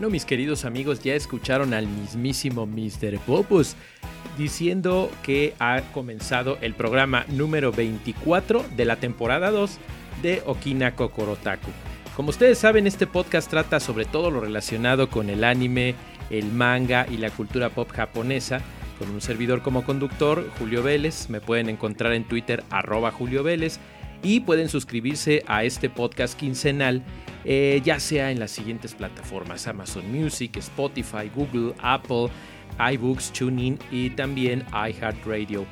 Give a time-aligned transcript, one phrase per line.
[0.00, 3.18] Bueno, mis queridos amigos, ya escucharon al mismísimo Mr.
[3.18, 3.76] Popus
[4.38, 9.76] diciendo que ha comenzado el programa número 24 de la temporada 2
[10.22, 11.70] de Okina Kokorotaku.
[12.16, 15.94] Como ustedes saben, este podcast trata sobre todo lo relacionado con el anime,
[16.30, 18.62] el manga y la cultura pop japonesa.
[18.98, 21.28] Con un servidor como conductor, Julio Vélez.
[21.28, 23.78] Me pueden encontrar en Twitter, arroba Julio Vélez.
[24.22, 27.02] Y pueden suscribirse a este podcast quincenal
[27.44, 32.28] eh, ya sea en las siguientes plataformas, Amazon Music, Spotify, Google, Apple,
[32.92, 35.64] iBooks, TuneIn y también iHeartRadio.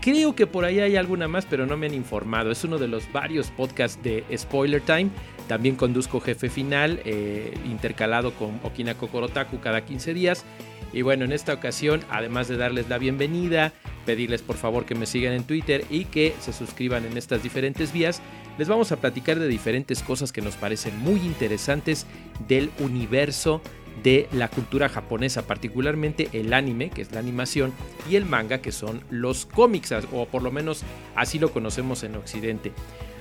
[0.00, 2.50] Creo que por ahí hay alguna más, pero no me han informado.
[2.50, 5.08] Es uno de los varios podcasts de Spoiler Time.
[5.48, 10.44] También conduzco Jefe Final, eh, intercalado con Okina Kokorotaku cada 15 días.
[10.92, 13.72] Y bueno, en esta ocasión, además de darles la bienvenida,
[14.06, 17.92] pedirles por favor que me sigan en Twitter y que se suscriban en estas diferentes
[17.92, 18.22] vías,
[18.56, 22.06] les vamos a platicar de diferentes cosas que nos parecen muy interesantes
[22.48, 23.60] del universo
[24.02, 27.72] de la cultura japonesa, particularmente el anime, que es la animación,
[28.08, 30.82] y el manga, que son los cómics, o por lo menos
[31.14, 32.72] así lo conocemos en Occidente.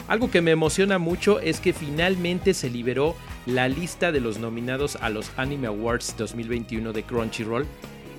[0.08, 3.16] Algo que me emociona mucho es que finalmente se liberó
[3.48, 7.66] la lista de los nominados a los Anime Awards 2021 de Crunchyroll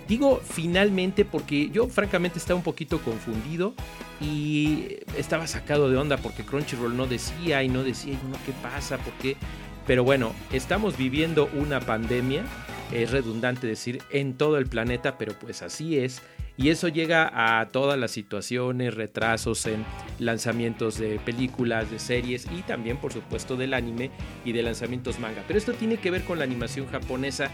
[0.08, 3.74] Digo finalmente porque yo francamente estaba un poquito confundido
[4.20, 8.52] y estaba sacado de onda porque Crunchyroll no decía y no decía, y uno, ¿qué
[8.62, 8.98] pasa?
[8.98, 9.36] ¿Por qué?
[9.86, 12.44] Pero bueno, estamos viviendo una pandemia,
[12.92, 16.22] es redundante decir en todo el planeta, pero pues así es.
[16.58, 19.84] Y eso llega a todas las situaciones, retrasos en
[20.18, 24.10] lanzamientos de películas, de series y también por supuesto del anime
[24.44, 25.44] y de lanzamientos manga.
[25.46, 27.50] Pero esto tiene que ver con la animación japonesa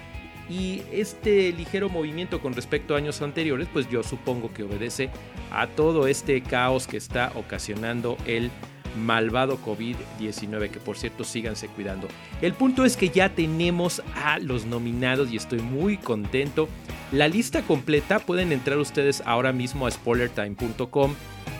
[0.48, 5.10] y este ligero movimiento con respecto a años anteriores, pues yo supongo que obedece
[5.50, 8.50] a todo este caos que está ocasionando el
[8.96, 12.08] malvado COVID-19, que por cierto síganse cuidando.
[12.40, 16.68] El punto es que ya tenemos a los nominados y estoy muy contento.
[17.10, 21.14] La lista completa pueden entrar ustedes ahora mismo a spoilertime.com,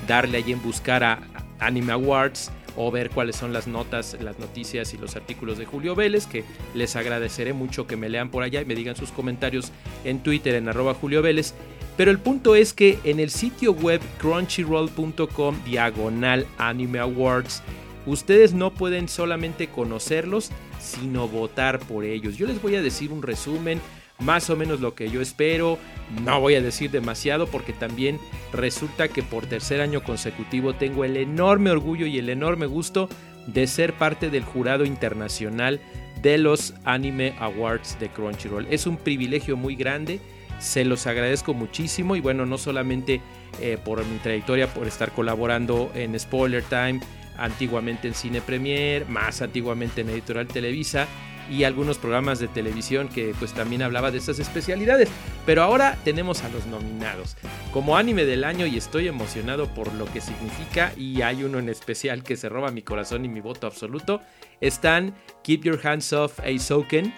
[0.06, 1.20] darle ahí en buscar a
[1.58, 5.94] Anime Awards o ver cuáles son las notas, las noticias y los artículos de Julio
[5.94, 6.44] Vélez, que
[6.74, 9.72] les agradeceré mucho que me lean por allá y me digan sus comentarios
[10.04, 11.54] en Twitter en arroba Julio Vélez.
[11.96, 17.62] Pero el punto es que en el sitio web crunchyroll.com diagonal anime awards,
[18.06, 20.50] ustedes no pueden solamente conocerlos,
[20.80, 22.36] sino votar por ellos.
[22.36, 23.80] Yo les voy a decir un resumen,
[24.22, 25.78] más o menos lo que yo espero.
[26.24, 28.18] No voy a decir demasiado porque también
[28.52, 33.08] resulta que por tercer año consecutivo tengo el enorme orgullo y el enorme gusto
[33.46, 35.80] de ser parte del jurado internacional
[36.20, 38.66] de los Anime Awards de Crunchyroll.
[38.70, 40.20] Es un privilegio muy grande,
[40.60, 43.20] se los agradezco muchísimo y bueno, no solamente
[43.60, 47.00] eh, por mi trayectoria, por estar colaborando en Spoiler Time,
[47.36, 51.08] antiguamente en Cine Premier, más antiguamente en Editorial Televisa,
[51.50, 55.08] y algunos programas de televisión que pues también hablaba de esas especialidades.
[55.46, 57.36] Pero ahora tenemos a los nominados
[57.72, 61.68] como anime del año y estoy emocionado por lo que significa y hay uno en
[61.68, 64.20] especial que se roba mi corazón y mi voto absoluto.
[64.60, 67.12] Están Keep Your Hands Off Aizouken,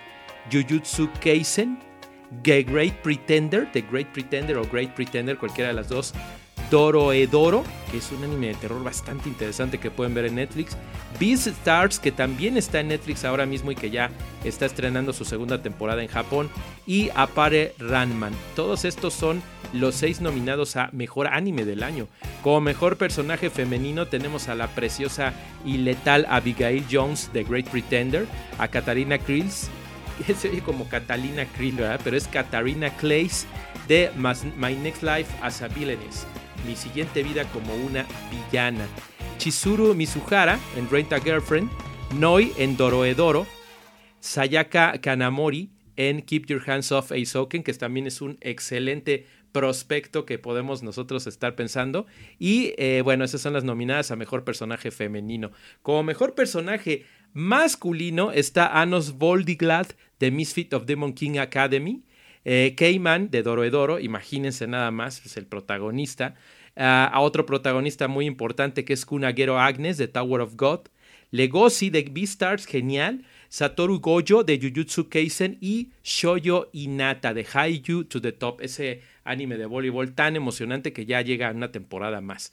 [0.50, 1.78] Jujutsu Kaisen,
[2.42, 6.14] The Great Pretender, The Great Pretender o Great Pretender, cualquiera de las dos,
[6.74, 7.62] Doroedoro,
[7.92, 10.76] que es un anime de terror bastante interesante que pueden ver en Netflix.
[11.20, 14.10] Beast Stars, que también está en Netflix ahora mismo y que ya
[14.42, 16.50] está estrenando su segunda temporada en Japón.
[16.84, 18.32] Y Apare Ranman.
[18.56, 19.40] Todos estos son
[19.72, 22.08] los seis nominados a Mejor Anime del Año.
[22.42, 25.32] Como mejor personaje femenino tenemos a la preciosa
[25.64, 28.26] y letal Abigail Jones de Great Pretender,
[28.58, 29.68] a Katarina Krills,
[30.36, 33.46] se oye como Catalina Krill, pero es Katarina Clays
[33.86, 36.26] de My Next Life as a Villainess
[36.66, 38.86] mi siguiente vida como una villana.
[39.38, 41.70] Chizuru Mizuhara en Rent a Girlfriend,
[42.18, 43.46] Noi en Doroedoro,
[44.20, 50.38] Sayaka Kanamori en Keep Your Hands Off Aizoken, que también es un excelente prospecto que
[50.38, 52.06] podemos nosotros estar pensando.
[52.38, 55.52] Y eh, bueno, esas son las nominadas a Mejor Personaje Femenino.
[55.82, 59.86] Como Mejor Personaje Masculino está Anos Voldiglad
[60.18, 62.02] de Misfit of Demon King Academy.
[62.44, 66.34] Eh, Cayman de Doroedoro, imagínense nada más, es el protagonista.
[66.76, 70.80] Ah, a otro protagonista muy importante que es Kunagero Agnes de Tower of God.
[71.30, 73.24] Legoshi de Beastars, genial.
[73.48, 79.56] Satoru Gojo de Jujutsu Kaisen y Shoyo Inata de Haikyuu to the Top, ese anime
[79.56, 82.52] de voleibol tan emocionante que ya llega a una temporada más.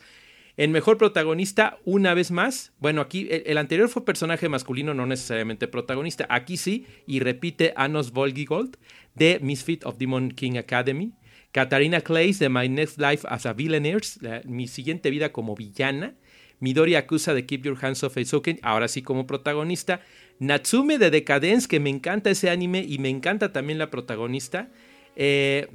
[0.57, 5.67] En mejor protagonista, una vez más, bueno, aquí el, anterior fue personaje masculino, no necesariamente
[5.67, 6.27] protagonista.
[6.29, 8.77] Aquí sí, y repite Anos Volgigold
[9.15, 11.13] de Misfit of Demon King Academy.
[11.51, 16.15] Katarina Clays de My Next Life as a Villainers, mi siguiente vida como villana.
[16.59, 20.01] Midori Akusa de Keep Your Hands Off Aizoken, ahora sí como protagonista.
[20.39, 24.69] Natsume de Decadence, que me encanta ese anime y me encanta también la protagonista.
[25.15, 25.67] Eh,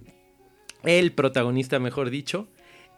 [0.84, 2.48] el protagonista, mejor dicho.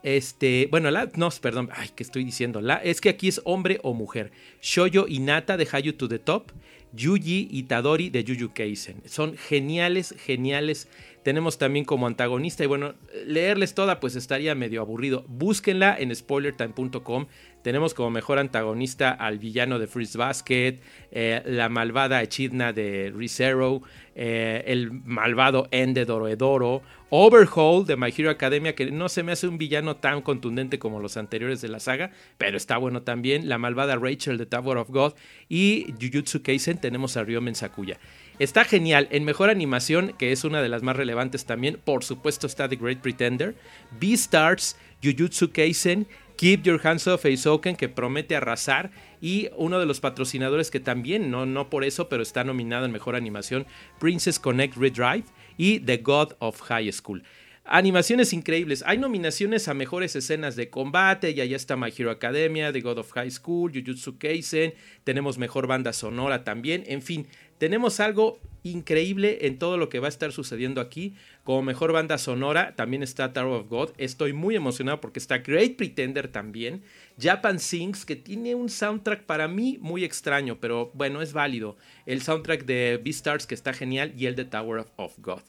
[0.02, 2.60] Este, bueno, la, no, perdón, ay, ¿qué estoy diciendo?
[2.60, 4.30] La, es que aquí es hombre o mujer.
[4.62, 6.52] Shoyo Inata de Hayu to the Top,
[6.92, 9.02] Yuji Itadori de Juju Kaisen.
[9.06, 10.88] Son geniales, geniales.
[11.22, 12.94] Tenemos también como antagonista, y bueno,
[13.26, 15.24] leerles toda pues estaría medio aburrido.
[15.28, 17.26] Búsquenla en spoilertime.com.
[17.62, 20.80] Tenemos como mejor antagonista al villano de Freeze Basket,
[21.10, 23.82] eh, la malvada Echidna de ReZero,
[24.14, 29.48] eh, el malvado Ende Doroedoro, Overhaul de My Hero Academia, que no se me hace
[29.48, 33.58] un villano tan contundente como los anteriores de la saga, pero está bueno también, la
[33.58, 35.14] malvada Rachel de Tower of God
[35.48, 37.98] y Jujutsu Kaisen tenemos a Ryomen Sakuya.
[38.38, 39.08] Está genial.
[39.10, 42.76] En mejor animación, que es una de las más relevantes también, por supuesto está The
[42.76, 43.54] Great Pretender,
[43.98, 46.06] Beastars, Jujutsu Kaisen
[46.38, 48.92] Keep Your Hands Off Aizoken, que promete arrasar.
[49.20, 52.92] Y uno de los patrocinadores que también, no, no por eso, pero está nominado en
[52.92, 53.66] mejor animación,
[53.98, 55.24] Princess Connect Redrive
[55.56, 57.24] y The God of High School.
[57.70, 58.82] Animaciones increíbles.
[58.86, 61.32] Hay nominaciones a mejores escenas de combate.
[61.32, 64.72] Y allá está My Hero Academia, The God of High School, Jujutsu Kaisen.
[65.04, 66.84] Tenemos mejor banda sonora también.
[66.86, 67.26] En fin,
[67.58, 71.14] tenemos algo increíble en todo lo que va a estar sucediendo aquí.
[71.44, 73.90] Como mejor banda sonora también está Tower of God.
[73.98, 76.82] Estoy muy emocionado porque está Great Pretender también.
[77.20, 81.76] Japan Sings, que tiene un soundtrack para mí muy extraño, pero bueno, es válido.
[82.06, 85.42] El soundtrack de Beastars que está genial y el de Tower of God.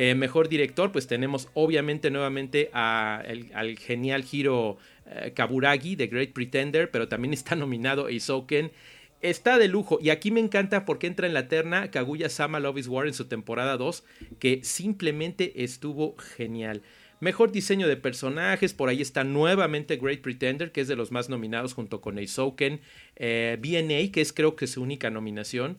[0.00, 6.88] Eh, mejor director, pues tenemos obviamente nuevamente al genial Hiro eh, Kaburagi de Great Pretender,
[6.92, 8.70] pero también está nominado Isoken
[9.22, 9.98] está de lujo.
[10.00, 13.12] Y aquí me encanta porque entra en la terna Kaguya Sama Love is War en
[13.12, 14.04] su temporada 2,
[14.38, 16.82] que simplemente estuvo genial.
[17.18, 21.28] Mejor diseño de personajes, por ahí está nuevamente Great Pretender, que es de los más
[21.28, 22.80] nominados junto con Eisouken,
[23.16, 25.78] eh, BNA, que es creo que su única nominación,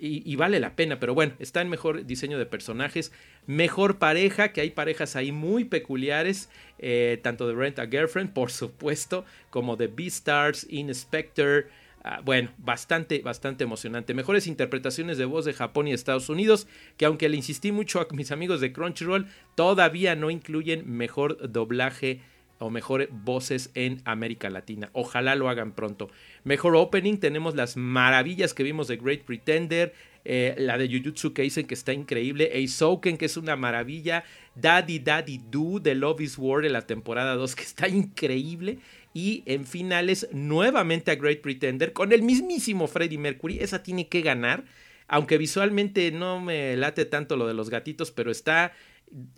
[0.00, 3.12] y, vale la pena, pero bueno, está en mejor diseño de personajes,
[3.48, 6.48] mejor pareja, que hay parejas ahí muy peculiares,
[6.78, 11.66] eh, tanto de Rent a Girlfriend, por supuesto, como de Beastars, Inspector,
[12.04, 14.14] Ah, bueno, bastante, bastante emocionante.
[14.14, 16.66] Mejores interpretaciones de voz de Japón y Estados Unidos,
[16.96, 22.20] que aunque le insistí mucho a mis amigos de Crunchyroll, todavía no incluyen mejor doblaje
[22.60, 24.90] o mejores voces en América Latina.
[24.92, 26.08] Ojalá lo hagan pronto.
[26.44, 29.92] Mejor opening, tenemos las maravillas que vimos de Great Pretender,
[30.30, 35.40] eh, la de Jujutsu Kaisen que está increíble, Eisouken que es una maravilla, Daddy Daddy
[35.50, 38.78] Do de Love is War de la temporada 2 que está increíble.
[39.14, 43.58] Y en finales nuevamente a Great Pretender con el mismísimo Freddie Mercury.
[43.58, 44.64] Esa tiene que ganar,
[45.08, 48.74] aunque visualmente no me late tanto lo de los gatitos, pero está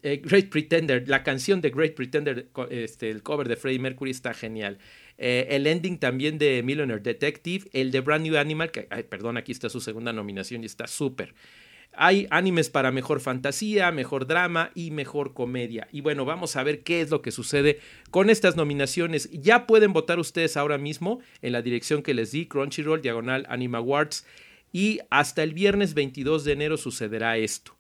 [0.03, 4.35] eh, Great Pretender, la canción de Great Pretender, este, el cover de Freddie Mercury está
[4.35, 4.79] genial.
[5.19, 9.53] Eh, el ending también de Millionaire Detective, el de Brand New Animal, que, perdón, aquí
[9.53, 11.35] está su segunda nominación y está súper.
[11.93, 15.89] Hay animes para mejor fantasía, mejor drama y mejor comedia.
[15.91, 17.81] Y bueno, vamos a ver qué es lo que sucede
[18.11, 19.29] con estas nominaciones.
[19.33, 23.79] Ya pueden votar ustedes ahora mismo en la dirección que les di, Crunchyroll, Diagonal Anime
[23.79, 24.25] Awards.
[24.73, 27.80] Y hasta el viernes 22 de enero sucederá esto.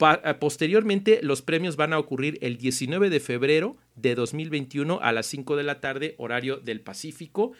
[0.00, 5.26] Eh, posteriormente, los premios van a ocurrir el 19 de febrero de 2021 a las
[5.26, 7.52] 5 de la tarde, horario del Pacífico.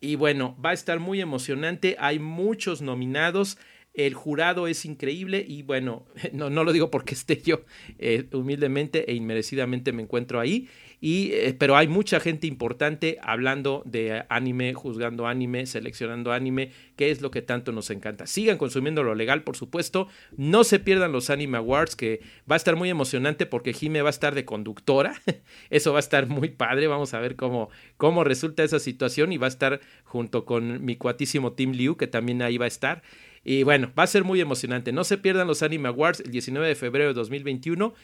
[0.00, 1.96] Y bueno, va a estar muy emocionante.
[1.98, 3.58] Hay muchos nominados.
[3.94, 7.62] El jurado es increíble y bueno, no, no lo digo porque esté yo
[7.98, 10.68] eh, humildemente e inmerecidamente me encuentro ahí.
[11.00, 17.10] Y, eh, pero hay mucha gente importante hablando de anime, juzgando anime, seleccionando anime, que
[17.10, 18.26] es lo que tanto nos encanta.
[18.26, 20.08] Sigan consumiendo lo legal, por supuesto.
[20.36, 24.08] No se pierdan los Anime Awards, que va a estar muy emocionante porque Jime va
[24.08, 25.14] a estar de conductora.
[25.70, 26.88] Eso va a estar muy padre.
[26.88, 30.96] Vamos a ver cómo, cómo resulta esa situación y va a estar junto con mi
[30.96, 33.02] cuatísimo Tim Liu, que también ahí va a estar.
[33.50, 34.92] Y bueno, va a ser muy emocionante.
[34.92, 37.94] No se pierdan los Anime Awards el 19 de febrero de 2021.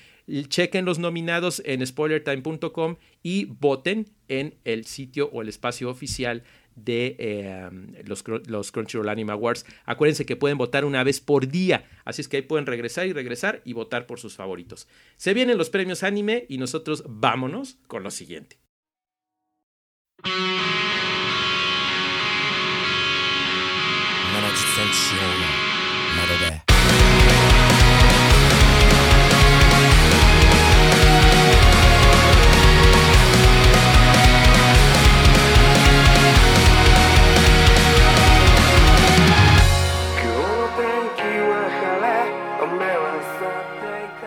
[0.49, 6.45] Chequen los nominados en spoilertime.com y voten en el sitio o el espacio oficial
[6.77, 7.69] de eh,
[8.07, 9.67] los, los, Crunchyroll Anime Awards.
[9.85, 13.13] Acuérdense que pueden votar una vez por día, así es que ahí pueden regresar y
[13.13, 14.89] regresar y votar por sus favoritos.
[15.19, 18.57] Se vienen los premios anime y nosotros vámonos con lo siguiente.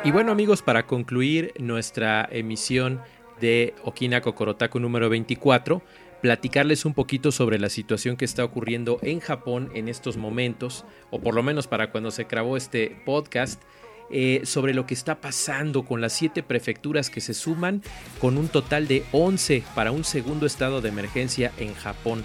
[0.04, 3.02] Y bueno amigos, para concluir nuestra emisión
[3.42, 5.82] de Okina Kokorotaku número 24,
[6.22, 11.20] platicarles un poquito sobre la situación que está ocurriendo en Japón en estos momentos, o
[11.20, 13.62] por lo menos para cuando se grabó este podcast,
[14.10, 17.84] eh, sobre lo que está pasando con las siete prefecturas que se suman
[18.20, 22.24] con un total de 11 para un segundo estado de emergencia en Japón.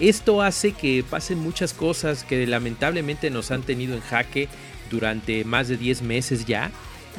[0.00, 4.48] Esto hace que pasen muchas cosas que lamentablemente nos han tenido en jaque
[4.90, 6.70] durante más de 10 meses ya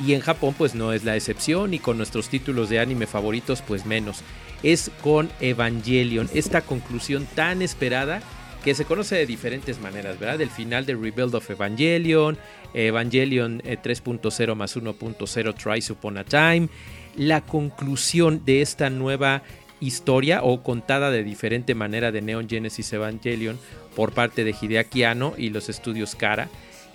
[0.06, 3.62] y en Japón pues no es la excepción y con nuestros títulos de anime favoritos
[3.62, 4.22] pues menos.
[4.64, 8.22] Es con Evangelion, esta conclusión tan esperada
[8.64, 10.42] que se conoce de diferentes maneras, ¿verdad?
[10.42, 12.38] El final de Rebuild of Evangelion,
[12.74, 16.68] Evangelion 3.0 eh, más 1.0 Tries Upon a Time,
[17.16, 19.44] la conclusión de esta nueva
[19.80, 23.58] historia o contada de diferente manera de Neon Genesis Evangelion
[23.96, 26.50] por parte de Hideaki Anno y los estudios Kara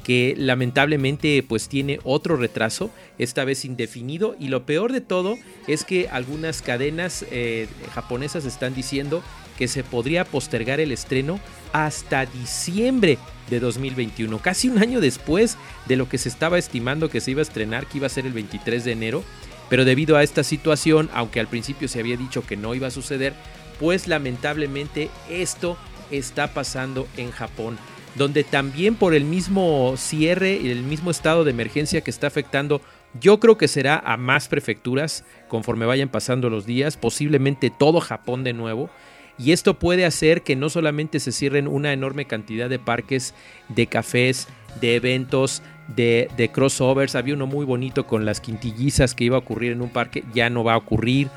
[0.04, 4.36] que lamentablemente pues tiene otro retraso, esta vez indefinido.
[4.38, 9.22] Y lo peor de todo es que algunas cadenas eh, japonesas están diciendo
[9.58, 11.40] que se podría postergar el estreno
[11.72, 13.18] hasta diciembre
[13.50, 15.56] de 2021, casi un año después
[15.86, 18.26] de lo que se estaba estimando que se iba a estrenar, que iba a ser
[18.26, 19.24] el 23 de enero,
[19.68, 22.92] pero debido a esta situación, aunque al principio se había dicho que no iba a
[22.92, 23.34] suceder,
[23.80, 25.76] pues lamentablemente esto
[26.10, 27.78] está pasando en Japón
[28.14, 32.80] donde también por el mismo cierre y el mismo estado de emergencia que está afectando,
[33.20, 38.44] yo creo que será a más prefecturas conforme vayan pasando los días, posiblemente todo Japón
[38.44, 38.90] de nuevo.
[39.36, 43.34] Y esto puede hacer que no solamente se cierren una enorme cantidad de parques,
[43.68, 44.46] de cafés,
[44.80, 47.16] de eventos, de, crossovers.
[47.16, 50.50] Había uno muy bonito con las quintillizas que iba a ocurrir en un parque, ya
[50.50, 51.28] no va a ocurrir.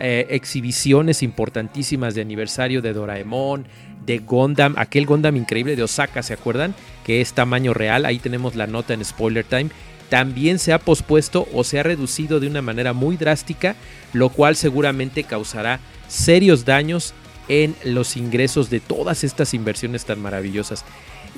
[0.00, 3.64] Eh, exhibiciones importantísimas de aniversario de Doraemon,
[4.04, 6.74] de Gondam, aquel Gondam increíble de Osaka, ¿se acuerdan?
[7.04, 9.70] Que es tamaño real, ahí tenemos la nota en Spoiler Time.
[10.08, 13.76] También se ha pospuesto o se ha reducido de una manera muy drástica,
[14.12, 17.14] lo cual seguramente causará serios daños
[17.48, 20.84] en los ingresos de todas estas inversiones tan maravillosas.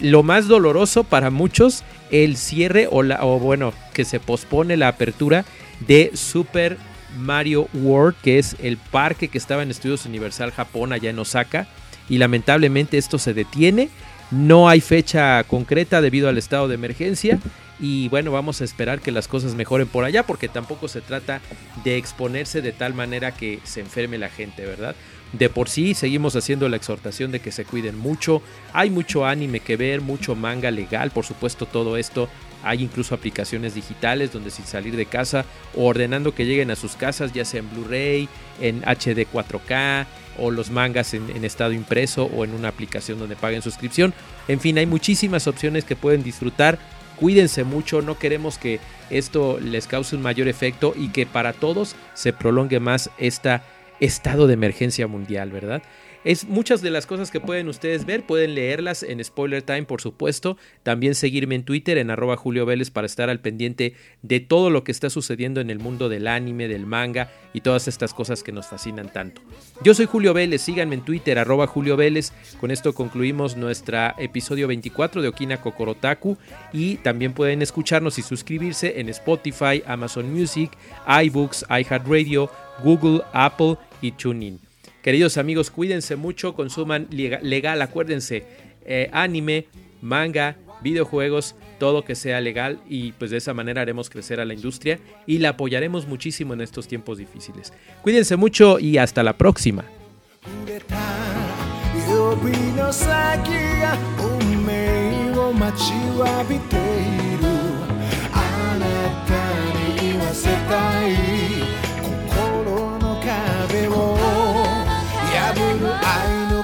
[0.01, 4.89] Lo más doloroso para muchos, el cierre o, la, o bueno, que se pospone la
[4.89, 5.45] apertura
[5.87, 6.77] de Super
[7.19, 11.67] Mario World, que es el parque que estaba en Estudios Universal Japón allá en Osaka
[12.09, 13.89] y lamentablemente esto se detiene.
[14.31, 17.39] No hay fecha concreta debido al estado de emergencia
[17.79, 21.41] y bueno, vamos a esperar que las cosas mejoren por allá porque tampoco se trata
[21.85, 24.97] de exponerse de tal manera que se enferme la gente, ¿verdad?
[25.33, 28.43] De por sí seguimos haciendo la exhortación de que se cuiden mucho.
[28.73, 32.29] Hay mucho anime que ver, mucho manga legal, por supuesto todo esto.
[32.63, 35.45] Hay incluso aplicaciones digitales donde sin salir de casa
[35.75, 38.29] o ordenando que lleguen a sus casas, ya sea en Blu-ray,
[38.61, 40.07] en HD 4K,
[40.39, 44.13] o los mangas en, estado impreso o en una aplicación donde paguen suscripción.
[44.49, 46.79] En fin, hay muchísimas opciones que pueden disfrutar.
[47.17, 51.97] Cuídense mucho, no queremos que esto les cause un mayor efecto y que para todos
[52.15, 53.61] se prolongue más este
[54.01, 55.83] estado de emergencia mundial, ¿verdad?
[56.27, 60.01] Es muchas de las cosas que pueden ustedes ver, pueden leerlas en Spoiler Time, por
[60.01, 60.57] supuesto.
[60.83, 64.83] También seguirme en Twitter en arroba Julio Vélez para estar al pendiente de todo lo
[64.83, 68.51] que está sucediendo en el mundo del anime, del manga y todas estas cosas que
[68.51, 69.41] nos fascinan tanto.
[69.85, 72.33] Yo soy Julio Vélez, síganme en Twitter arroba Julio Vélez.
[72.59, 76.37] Con esto concluimos nuestro episodio 24 de Okina Kokorotaku
[76.73, 80.73] y también pueden escucharnos y suscribirse en Spotify, Amazon Music,
[81.07, 82.51] iBooks, iHeartRadio,
[82.83, 84.66] Google, Apple y TuneIn.
[85.07, 88.43] Queridos amigos, cuídense mucho, consuman legal, acuérdense,
[88.85, 89.69] eh, anime,
[90.03, 94.53] manga, videojuegos, todo que sea legal y pues de esa manera haremos crecer a la
[94.53, 97.73] industria y la apoyaremos muchísimo en estos tiempos difíciles.
[98.03, 99.85] Cuídense mucho y hasta la próxima.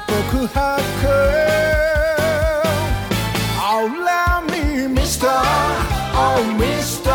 [0.07, 0.81] 告白
[3.61, 5.29] Oh love me Mr.
[6.15, 7.11] Oh Mr.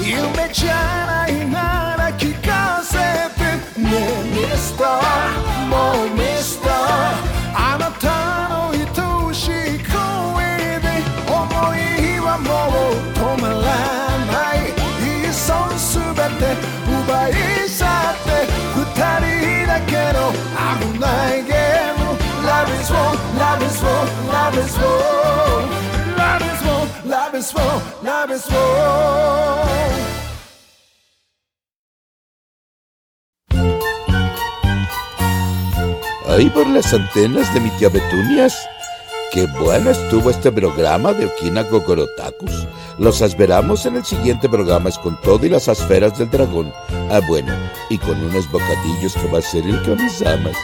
[0.00, 2.96] 夢じゃないなら聞かせ
[3.34, 3.42] て
[3.80, 3.88] ね
[4.32, 4.84] Mr.
[5.68, 6.68] もう Mr.
[7.54, 9.50] あなたの愛しい
[9.84, 9.96] 声
[10.80, 10.84] で
[11.28, 11.40] 思
[11.74, 12.48] いはも
[12.90, 13.56] う止まら
[14.26, 14.66] ない
[15.78, 16.56] すべて
[16.88, 17.32] 奪い
[17.68, 17.88] 去っ
[18.24, 18.28] て
[18.74, 18.80] 二
[19.20, 20.32] 人だけの
[20.92, 21.04] 危な
[21.34, 21.75] いゲーム
[27.14, 28.42] Love
[36.28, 38.66] Ahí por las antenas de mi tía Betunias.
[39.32, 42.66] Qué bueno estuvo este programa de Okina Gogorotakus.
[42.98, 46.72] Los esperamos en el siguiente programa con todo y las esferas del dragón.
[47.10, 47.52] Ah, bueno,
[47.90, 50.56] y con unos bocadillos que va a ser el Kamisamas.